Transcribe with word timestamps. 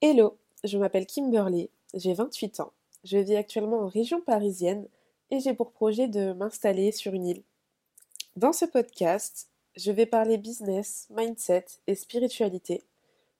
Hello, 0.00 0.38
je 0.62 0.78
m'appelle 0.78 1.06
Kimberly, 1.06 1.70
j'ai 1.92 2.14
28 2.14 2.60
ans. 2.60 2.72
Je 3.02 3.18
vis 3.18 3.34
actuellement 3.34 3.80
en 3.80 3.88
région 3.88 4.20
parisienne 4.20 4.86
et 5.32 5.40
j'ai 5.40 5.54
pour 5.54 5.72
projet 5.72 6.06
de 6.06 6.32
m'installer 6.34 6.92
sur 6.92 7.14
une 7.14 7.26
île. 7.26 7.42
Dans 8.36 8.52
ce 8.52 8.64
podcast, 8.64 9.48
je 9.74 9.90
vais 9.90 10.06
parler 10.06 10.38
business, 10.38 11.08
mindset 11.10 11.64
et 11.88 11.96
spiritualité. 11.96 12.84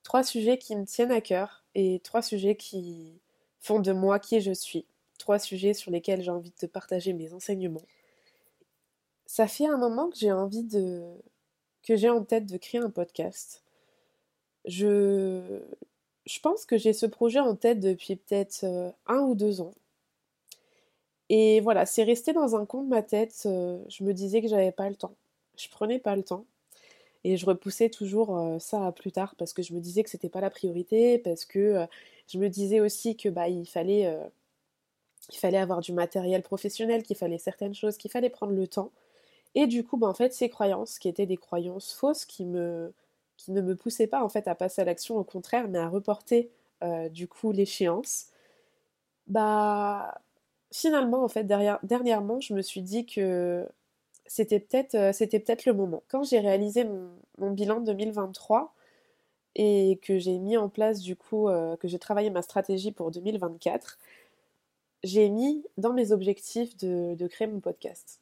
Trois 0.03 0.21
sujets 0.21 0.57
qui 0.57 0.75
me 0.75 0.83
tiennent 0.83 1.13
à 1.13 1.21
cœur 1.21 1.63
et 1.75 2.01
trois 2.03 2.21
sujets 2.21 2.57
qui 2.57 3.21
font 3.61 3.79
de 3.79 3.93
moi 3.93 4.19
qui 4.19 4.41
je 4.41 4.51
suis. 4.51 4.85
Trois 5.17 5.39
sujets 5.39 5.73
sur 5.73 5.91
lesquels 5.91 6.23
j'ai 6.23 6.31
envie 6.31 6.51
de 6.61 6.67
partager 6.67 7.13
mes 7.13 7.31
enseignements. 7.31 7.85
Ça 9.25 9.47
fait 9.47 9.67
un 9.67 9.77
moment 9.77 10.09
que 10.09 10.17
j'ai 10.17 10.33
envie 10.33 10.63
de. 10.63 11.05
que 11.83 11.95
j'ai 11.95 12.09
en 12.09 12.21
tête 12.25 12.47
de 12.47 12.57
créer 12.57 12.81
un 12.81 12.89
podcast. 12.89 13.63
Je, 14.65 15.61
je 16.29 16.39
pense 16.39 16.65
que 16.65 16.77
j'ai 16.77 16.93
ce 16.93 17.07
projet 17.07 17.39
en 17.39 17.55
tête 17.55 17.79
depuis 17.79 18.15
peut-être 18.15 18.63
euh, 18.63 18.91
un 19.07 19.21
ou 19.21 19.33
deux 19.35 19.61
ans. 19.61 19.73
Et 21.29 21.59
voilà, 21.61 21.85
c'est 21.85 22.03
resté 22.03 22.33
dans 22.33 22.55
un 22.55 22.65
coin 22.65 22.83
de 22.83 22.89
ma 22.89 23.01
tête. 23.01 23.43
Euh, 23.45 23.79
je 23.89 24.03
me 24.03 24.13
disais 24.13 24.41
que 24.41 24.47
j'avais 24.47 24.71
pas 24.71 24.89
le 24.89 24.95
temps. 24.95 25.15
Je 25.57 25.67
prenais 25.69 25.99
pas 25.99 26.15
le 26.15 26.23
temps. 26.23 26.45
Et 27.23 27.35
je 27.37 27.45
repoussais 27.45 27.89
toujours 27.89 28.37
euh, 28.37 28.59
ça 28.59 28.85
à 28.85 28.91
plus 28.91 29.11
tard 29.11 29.35
parce 29.37 29.53
que 29.53 29.63
je 29.63 29.73
me 29.73 29.79
disais 29.79 30.03
que 30.03 30.09
c'était 30.09 30.29
pas 30.29 30.41
la 30.41 30.49
priorité, 30.51 31.17
parce 31.17 31.45
que 31.45 31.85
je 32.27 32.37
me 32.37 32.47
disais 32.47 32.79
aussi 32.79 33.17
que 33.17 33.29
bah 33.29 33.49
il 33.49 33.65
fallait, 33.67 34.15
il 35.31 35.37
fallait 35.37 35.57
avoir 35.57 35.81
du 35.81 35.93
matériel 35.93 36.43
professionnel, 36.43 37.03
qu'il 37.03 37.17
fallait 37.17 37.39
certaines 37.39 37.75
choses, 37.75 37.97
qu'il 37.97 38.11
fallait 38.11 38.29
prendre 38.29 38.53
le 38.53 38.67
temps. 38.67 38.91
Et 39.55 39.67
du 39.67 39.83
coup, 39.83 39.97
bah, 39.97 40.07
en 40.07 40.13
fait, 40.13 40.33
ces 40.33 40.49
croyances 40.49 40.99
qui 40.99 41.09
étaient 41.09 41.25
des 41.25 41.37
croyances 41.37 41.93
fausses 41.93 42.25
qui 42.25 42.45
me, 42.45 42.93
qui 43.39 43.51
ne 43.51 43.61
me 43.61 43.75
poussait 43.75 44.07
pas 44.07 44.21
en 44.23 44.29
fait 44.29 44.47
à 44.47 44.55
passer 44.55 44.81
à 44.81 44.85
l'action, 44.85 45.17
au 45.17 45.23
contraire, 45.23 45.69
mais 45.69 45.79
à 45.79 45.87
reporter 45.87 46.51
euh, 46.83 47.07
du 47.09 47.27
coup 47.27 47.51
l'échéance, 47.53 48.27
bah 49.27 50.21
finalement 50.71 51.23
en 51.23 51.27
fait 51.27 51.45
dernièrement 51.45 52.39
je 52.41 52.53
me 52.53 52.61
suis 52.61 52.81
dit 52.81 53.05
que 53.05 53.67
c'était 54.27 54.59
peut-être 54.59 54.95
euh, 54.95 55.13
c'était 55.13 55.39
peut-être 55.39 55.65
le 55.65 55.73
moment. 55.73 56.03
Quand 56.09 56.23
j'ai 56.23 56.39
réalisé 56.39 56.85
mon, 57.37 57.51
bilan 57.51 57.79
2023 57.79 58.73
et 59.55 59.99
que 60.03 60.19
j'ai 60.19 60.37
mis 60.37 60.57
en 60.57 60.69
place 60.69 60.99
du 61.01 61.15
coup 61.15 61.47
euh, 61.47 61.77
que 61.77 61.87
j'ai 61.87 61.99
travaillé 61.99 62.29
ma 62.29 62.41
stratégie 62.41 62.91
pour 62.91 63.09
2024, 63.11 63.99
j'ai 65.03 65.29
mis 65.29 65.63
dans 65.77 65.93
mes 65.93 66.11
objectifs 66.11 66.75
de, 66.77 67.15
de 67.15 67.27
créer 67.27 67.47
mon 67.47 67.61
podcast. 67.61 68.19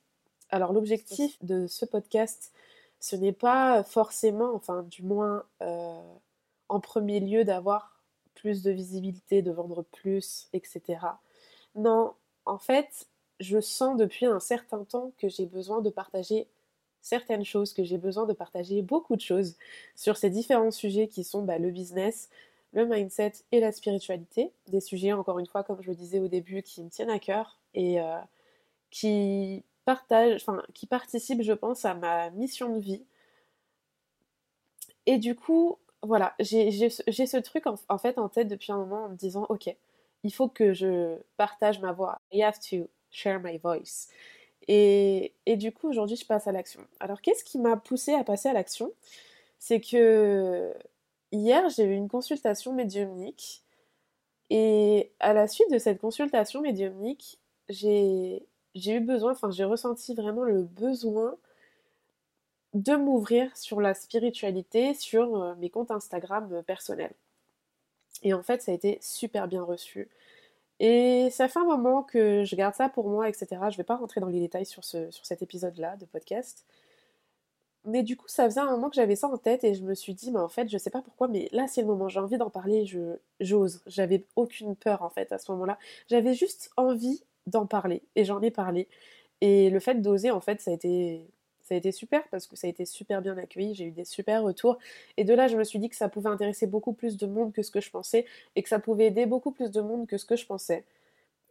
Alors 0.50 0.74
l'objectif 0.74 1.44
de 1.44 1.68
ce 1.68 1.86
podcast, 1.86 2.54
ce 3.00 3.16
n'est 3.16 3.34
pas 3.34 3.84
forcément, 3.84 4.54
enfin 4.54 4.84
du 4.84 5.04
moins 5.04 5.44
euh, 5.62 6.02
en 6.70 6.80
premier 6.80 7.20
lieu, 7.20 7.44
d'avoir 7.44 8.02
plus 8.36 8.64
de 8.64 8.72
visibilité, 8.72 9.42
de 9.42 9.52
vendre 9.52 9.84
plus, 9.84 10.48
etc. 10.54 11.00
Non, 11.76 12.14
en 12.46 12.58
fait, 12.58 13.08
je 13.40 13.60
sens 13.60 13.98
depuis 13.98 14.26
un 14.26 14.40
certain 14.40 14.84
temps 14.84 15.12
que 15.18 15.30
j'ai 15.30 15.46
besoin 15.46 15.82
de 15.82 15.90
partager 15.90 16.48
certaines 17.02 17.46
choses, 17.46 17.74
que 17.74 17.84
j'ai 17.84 17.98
besoin 17.98 18.26
de 18.26 18.34
partager 18.34 18.82
beaucoup 18.82 19.16
de 19.16 19.22
choses 19.22 19.56
sur 19.96 20.18
ces 20.18 20.30
différents 20.30 20.72
sujets 20.72 21.08
qui 21.08 21.24
sont 21.24 21.44
bah, 21.44 21.58
le 21.58 21.72
business, 21.72 22.30
le 22.74 22.86
mindset 22.86 23.34
et 23.52 23.60
la 23.60 23.72
spiritualité. 23.72 24.52
Des 24.68 24.82
sujets, 24.82 25.14
encore 25.14 25.40
une 25.40 25.48
fois, 25.48 25.64
comme 25.64 25.82
je 25.82 25.90
le 25.90 25.96
disais 25.96 26.20
au 26.20 26.28
début, 26.28 26.64
qui 26.64 26.84
me 26.84 26.90
tiennent 26.90 27.10
à 27.10 27.20
cœur 27.20 27.60
et 27.74 28.02
euh, 28.02 28.18
qui 28.92 29.64
partage, 29.88 30.42
enfin, 30.42 30.62
qui 30.74 30.86
participe, 30.86 31.42
je 31.42 31.54
pense, 31.54 31.86
à 31.86 31.94
ma 31.94 32.30
mission 32.32 32.76
de 32.76 32.80
vie. 32.82 33.06
Et 35.06 35.18
du 35.18 35.34
coup, 35.34 35.78
voilà, 36.04 36.36
j'ai 36.40 36.90
ce 36.90 37.38
truc 37.38 37.64
en, 37.66 37.98
fait 37.98 38.18
en 38.18 38.28
tête 38.28 38.50
depuis 38.50 38.74
un 38.74 38.78
moment 38.78 39.06
en 39.06 39.10
me 39.10 39.16
disant, 39.16 39.46
ok, 39.48 39.74
il 40.24 40.34
faut 40.34 40.50
que 40.50 40.74
je 40.74 41.16
partage 41.38 41.80
ma 41.80 41.94
voix. 41.94 42.20
I 42.34 42.44
have 42.44 42.60
to 42.70 42.90
share 43.12 43.40
my 43.40 43.58
voice. 43.60 44.10
Et, 44.68 45.34
et 45.46 45.56
du 45.56 45.72
coup, 45.72 45.88
aujourd'hui, 45.88 46.18
je 46.18 46.26
passe 46.26 46.48
à 46.48 46.52
l'action. 46.52 46.82
Alors, 47.00 47.22
qu'est-ce 47.22 47.46
qui 47.46 47.58
m'a 47.58 47.78
poussé 47.78 48.14
à 48.14 48.26
passer 48.26 48.50
à 48.50 48.54
l'action? 48.54 48.92
C'est 49.58 49.80
que 49.80 50.74
hier, 51.32 51.70
j'ai 51.70 51.86
eu 51.86 51.94
une 51.94 52.10
consultation 52.10 52.74
médiumnique. 52.74 53.64
Et 54.50 55.14
à 55.22 55.32
la 55.34 55.48
suite 55.48 55.72
de 55.72 55.78
cette 55.78 56.02
consultation 56.02 56.60
médiumnique, 56.60 57.40
j'ai 57.70 58.46
j'ai 58.78 58.94
eu 58.96 59.00
besoin, 59.00 59.32
enfin 59.32 59.52
j'ai 59.52 59.64
ressenti 59.66 60.14
vraiment 60.16 60.44
le 60.44 60.64
besoin 60.64 61.36
de 62.74 62.96
m'ouvrir 62.96 63.56
sur 63.58 63.82
la 63.82 63.94
spiritualité 63.94 64.94
sur 64.94 65.36
euh, 65.42 65.56
mes 65.56 65.70
comptes 65.70 65.92
Instagram 65.92 66.50
euh, 66.54 66.62
personnels. 66.62 67.14
Et 68.24 68.34
en 68.34 68.44
fait, 68.44 68.62
ça 68.62 68.72
a 68.72 68.76
été 68.76 68.98
super 69.02 69.48
bien 69.48 69.64
reçu. 69.64 70.10
Et 70.80 71.30
ça 71.32 71.48
fait 71.48 71.60
un 71.60 71.66
moment 71.66 72.04
que 72.04 72.44
je 72.46 72.56
garde 72.56 72.76
ça 72.76 72.90
pour 72.90 73.10
moi, 73.10 73.30
etc. 73.30 73.48
Je 73.72 73.78
vais 73.78 73.84
pas 73.84 73.96
rentrer 73.96 74.22
dans 74.22 74.28
les 74.28 74.40
détails 74.40 74.66
sur, 74.66 74.84
ce, 74.84 75.10
sur 75.12 75.26
cet 75.26 75.42
épisode-là 75.42 75.98
de 75.98 76.06
podcast. 76.06 76.66
Mais 77.86 78.04
du 78.04 78.18
coup, 78.18 78.28
ça 78.28 78.46
faisait 78.46 78.60
un 78.60 78.70
moment 78.70 78.90
que 78.90 78.96
j'avais 78.96 79.16
ça 79.16 79.28
en 79.30 79.38
tête 79.38 79.64
et 79.64 79.74
je 79.74 79.84
me 79.84 79.96
suis 79.96 80.14
dit, 80.14 80.30
mais 80.32 80.40
en 80.40 80.50
fait, 80.50 80.68
je 80.70 80.78
sais 80.78 80.90
pas 80.90 81.02
pourquoi, 81.02 81.28
mais 81.30 81.48
là, 81.54 81.68
c'est 81.68 81.82
le 81.82 81.88
moment, 81.88 82.10
j'ai 82.10 82.20
envie 82.20 82.38
d'en 82.38 82.50
parler, 82.50 82.86
je, 82.86 83.18
j'ose. 83.40 83.82
J'avais 83.88 84.26
aucune 84.36 84.76
peur, 84.76 85.04
en 85.04 85.10
fait, 85.10 85.32
à 85.32 85.38
ce 85.40 85.52
moment-là. 85.54 85.80
J'avais 86.08 86.34
juste 86.34 86.70
envie 86.76 87.24
d'en 87.48 87.66
parler 87.66 88.04
et 88.16 88.26
j'en 88.26 88.42
ai 88.42 88.52
parlé. 88.52 88.88
Et 89.42 89.70
le 89.70 89.80
fait 89.80 89.96
d'oser, 89.96 90.32
en 90.32 90.42
fait, 90.42 90.62
ça 90.62 90.72
a 90.72 90.74
été 90.74 91.28
ça 91.68 91.76
a 91.76 91.78
été 91.78 91.92
super 91.92 92.26
parce 92.30 92.48
que 92.48 92.56
ça 92.56 92.68
a 92.68 92.70
été 92.70 92.86
super 92.86 93.22
bien 93.22 93.38
accueilli, 93.38 93.76
j'ai 93.76 93.86
eu 93.86 93.92
des 93.92 94.06
super 94.06 94.42
retours. 94.44 94.78
Et 95.18 95.26
de 95.26 95.34
là, 95.34 95.50
je 95.50 95.58
me 95.58 95.66
suis 95.66 95.80
dit 95.80 95.90
que 95.90 95.98
ça 95.98 96.08
pouvait 96.08 96.30
intéresser 96.30 96.66
beaucoup 96.66 96.94
plus 96.94 97.18
de 97.18 97.28
monde 97.28 97.52
que 97.52 97.62
ce 97.62 97.72
que 97.72 97.82
je 97.82 97.90
pensais 97.92 98.26
et 98.56 98.64
que 98.64 98.70
ça 98.70 98.80
pouvait 98.80 99.08
aider 99.08 99.26
beaucoup 99.26 99.52
plus 99.52 99.70
de 99.70 99.82
monde 99.82 100.08
que 100.08 100.18
ce 100.18 100.26
que 100.26 100.38
je 100.38 100.46
pensais. 100.46 100.86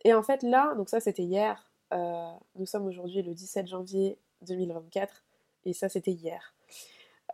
Et 0.05 0.15
en 0.15 0.23
fait, 0.23 0.43
là, 0.43 0.75
donc 0.75 0.89
ça 0.89 1.01
c'était 1.01 1.23
hier, 1.23 1.71
euh, 1.93 2.31
nous 2.57 2.65
sommes 2.65 2.87
aujourd'hui 2.87 3.23
le 3.23 3.35
17 3.35 3.67
janvier 3.67 4.17
2024, 4.43 5.23
et 5.67 5.73
ça 5.75 5.89
c'était 5.89 6.13
hier. 6.13 6.55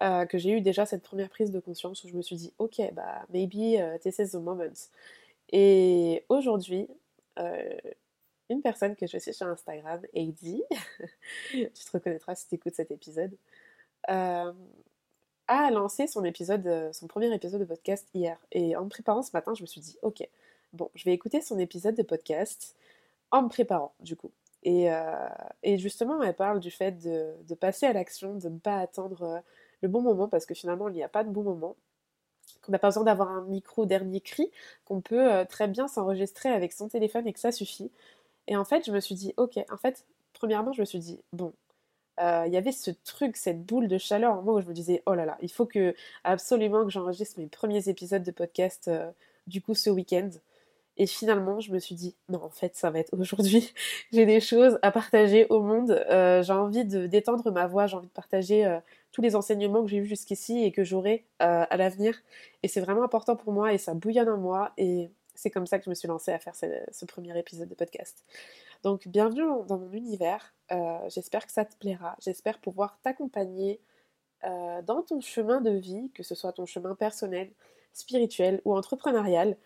Euh, 0.02 0.26
que 0.26 0.38
j'ai 0.38 0.50
eu 0.50 0.60
déjà 0.60 0.86
cette 0.86 1.02
première 1.02 1.28
prise 1.28 1.52
de 1.52 1.60
conscience 1.60 2.02
où 2.02 2.08
je 2.08 2.14
me 2.14 2.22
suis 2.22 2.36
dit, 2.36 2.52
ok, 2.58 2.80
bah, 2.94 3.24
maybe 3.32 3.76
uh, 3.78 3.98
this 4.00 4.18
is 4.18 4.30
the 4.30 4.40
moment. 4.40 4.88
Et 5.52 6.24
aujourd'hui, 6.28 6.88
euh, 7.38 7.76
une 8.52 8.62
personne 8.62 8.94
que 8.94 9.06
je 9.06 9.18
suis 9.18 9.34
sur 9.34 9.46
Instagram, 9.46 10.00
Heidi, 10.14 10.62
tu 11.50 11.68
te 11.70 11.90
reconnaîtras 11.92 12.34
si 12.34 12.48
tu 12.48 12.54
écoutes 12.54 12.74
cet 12.74 12.90
épisode, 12.90 13.32
euh, 14.10 14.52
a 15.48 15.70
lancé 15.70 16.06
son 16.06 16.24
épisode, 16.24 16.66
euh, 16.66 16.92
son 16.92 17.06
premier 17.06 17.32
épisode 17.34 17.60
de 17.60 17.64
podcast 17.64 18.08
hier. 18.14 18.38
Et 18.52 18.76
en 18.76 18.84
me 18.84 18.88
préparant 18.88 19.22
ce 19.22 19.30
matin, 19.32 19.54
je 19.54 19.62
me 19.62 19.66
suis 19.66 19.80
dit, 19.80 19.98
ok, 20.02 20.26
bon, 20.72 20.90
je 20.94 21.04
vais 21.04 21.12
écouter 21.12 21.40
son 21.40 21.58
épisode 21.58 21.94
de 21.94 22.02
podcast 22.02 22.76
en 23.30 23.42
me 23.42 23.48
préparant, 23.48 23.92
du 24.00 24.16
coup. 24.16 24.30
Et, 24.62 24.92
euh, 24.92 25.28
justement, 25.64 26.22
elle 26.22 26.34
parle 26.34 26.60
du 26.60 26.70
fait 26.70 26.92
de, 26.92 27.54
passer 27.54 27.86
à 27.86 27.92
l'action, 27.92 28.36
de 28.36 28.48
ne 28.48 28.58
pas 28.58 28.78
attendre 28.78 29.42
le 29.82 29.88
bon 29.88 30.02
moment, 30.02 30.28
parce 30.28 30.46
que 30.46 30.54
finalement, 30.54 30.88
il 30.88 30.94
n'y 30.94 31.02
a 31.02 31.08
pas 31.08 31.24
de 31.24 31.30
bon 31.30 31.42
moment 31.42 31.76
qu'on 32.62 32.70
n'a 32.70 32.78
pas 32.78 32.88
besoin 32.88 33.02
d'avoir 33.02 33.30
un 33.30 33.42
micro 33.42 33.86
dernier 33.86 34.20
cri, 34.20 34.50
qu'on 34.84 35.00
peut 35.00 35.44
très 35.48 35.66
bien 35.66 35.88
s'enregistrer 35.88 36.48
avec 36.48 36.72
son 36.72 36.88
téléphone 36.88 37.26
et 37.26 37.32
que 37.32 37.40
ça 37.40 37.50
suffit. 37.50 37.90
Et 38.52 38.56
en 38.56 38.66
fait, 38.66 38.84
je 38.84 38.92
me 38.92 39.00
suis 39.00 39.14
dit, 39.14 39.32
ok, 39.38 39.58
en 39.70 39.78
fait, 39.78 40.04
premièrement, 40.34 40.74
je 40.74 40.82
me 40.82 40.84
suis 40.84 40.98
dit, 40.98 41.18
bon, 41.32 41.54
euh, 42.20 42.44
il 42.46 42.52
y 42.52 42.58
avait 42.58 42.70
ce 42.70 42.90
truc, 42.90 43.38
cette 43.38 43.64
boule 43.64 43.88
de 43.88 43.96
chaleur 43.96 44.34
en 44.34 44.42
moi 44.42 44.54
où 44.56 44.60
je 44.60 44.66
me 44.66 44.74
disais, 44.74 45.02
oh 45.06 45.14
là 45.14 45.24
là, 45.24 45.38
il 45.40 45.50
faut 45.50 45.64
que 45.64 45.94
absolument 46.22 46.84
que 46.84 46.90
j'enregistre 46.90 47.40
mes 47.40 47.46
premiers 47.46 47.88
épisodes 47.88 48.22
de 48.22 48.30
podcast 48.30 48.88
euh, 48.88 49.10
du 49.46 49.62
coup 49.62 49.74
ce 49.74 49.88
week-end. 49.88 50.28
Et 50.98 51.06
finalement, 51.06 51.60
je 51.60 51.72
me 51.72 51.78
suis 51.78 51.94
dit, 51.94 52.14
non, 52.28 52.44
en 52.44 52.50
fait, 52.50 52.76
ça 52.76 52.90
va 52.90 52.98
être 52.98 53.18
aujourd'hui. 53.18 53.72
j'ai 54.12 54.26
des 54.26 54.40
choses 54.40 54.78
à 54.82 54.90
partager 54.90 55.46
au 55.48 55.62
monde. 55.62 55.92
Euh, 56.10 56.42
j'ai 56.42 56.52
envie 56.52 56.84
de 56.84 57.06
d'étendre 57.06 57.50
ma 57.50 57.66
voix, 57.66 57.86
j'ai 57.86 57.96
envie 57.96 58.08
de 58.08 58.12
partager 58.12 58.80
tous 59.12 59.22
les 59.22 59.34
enseignements 59.34 59.82
que 59.82 59.88
j'ai 59.88 59.96
eus 59.96 60.04
jusqu'ici 60.04 60.62
et 60.62 60.72
que 60.72 60.84
j'aurai 60.84 61.24
à 61.38 61.74
l'avenir. 61.78 62.20
Et 62.62 62.68
c'est 62.68 62.82
vraiment 62.82 63.02
important 63.02 63.34
pour 63.34 63.54
moi 63.54 63.72
et 63.72 63.78
ça 63.78 63.94
bouillonne 63.94 64.28
en 64.28 64.36
moi. 64.36 64.72
Et 64.76 65.10
c'est 65.34 65.50
comme 65.50 65.66
ça 65.66 65.78
que 65.78 65.84
je 65.84 65.90
me 65.90 65.94
suis 65.94 66.08
lancée 66.08 66.32
à 66.32 66.38
faire 66.38 66.54
ce, 66.54 67.04
premier 67.04 67.36
épisode 67.38 67.68
de 67.68 67.74
podcast. 67.74 68.24
Donc 68.82 69.08
bienvenue 69.08 69.42
dans 69.66 69.78
mon 69.78 69.92
univers, 69.92 70.54
euh, 70.72 70.98
j'espère 71.08 71.46
que 71.46 71.52
ça 71.52 71.64
te 71.64 71.76
plaira, 71.76 72.16
j'espère 72.20 72.58
pouvoir 72.58 72.98
t'accompagner 73.02 73.80
euh, 74.44 74.82
dans 74.82 75.02
ton 75.02 75.20
chemin 75.20 75.60
de 75.60 75.70
vie, 75.70 76.10
que 76.14 76.22
ce 76.22 76.34
soit 76.34 76.52
ton 76.52 76.66
chemin 76.66 76.94
personnel, 76.94 77.52
spirituel 77.92 78.60
ou 78.64 78.74
entrepreneurial. 78.74 79.56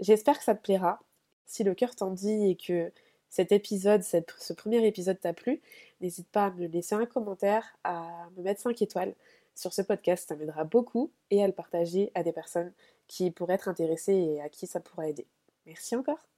J'espère 0.00 0.38
que 0.38 0.44
ça 0.44 0.54
te 0.54 0.62
plaira. 0.62 1.00
Si 1.44 1.64
le 1.64 1.74
cœur 1.74 1.94
t'en 1.94 2.10
dit 2.10 2.50
et 2.50 2.56
que 2.56 2.92
cet 3.32 3.50
épisode, 3.50 4.02
ce 4.02 4.52
premier 4.52 4.86
épisode 4.86 5.18
t'a 5.18 5.32
plu, 5.32 5.62
n'hésite 6.02 6.28
pas 6.28 6.46
à 6.46 6.50
me 6.50 6.66
laisser 6.66 6.94
un 6.94 7.06
commentaire, 7.06 7.64
à 7.82 8.28
me 8.36 8.42
mettre 8.42 8.60
5 8.60 8.82
étoiles 8.82 9.14
sur 9.54 9.72
ce 9.72 9.80
podcast, 9.80 10.28
ça 10.28 10.36
m'aidera 10.36 10.64
beaucoup, 10.64 11.10
et 11.30 11.42
à 11.42 11.46
le 11.46 11.54
partager 11.54 12.12
à 12.14 12.22
des 12.22 12.32
personnes 12.32 12.72
qui 13.08 13.30
pourraient 13.30 13.54
être 13.54 13.68
intéressées 13.68 14.12
et 14.12 14.42
à 14.42 14.50
qui 14.50 14.66
ça 14.66 14.80
pourrait 14.80 15.10
aider. 15.10 15.26
Merci 15.64 15.96
encore. 15.96 16.31